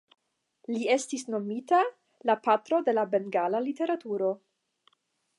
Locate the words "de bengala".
2.87-3.61